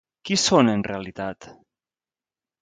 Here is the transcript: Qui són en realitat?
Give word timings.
Qui 0.27 0.37
són 0.43 0.71
en 0.71 0.83
realitat? 0.87 1.49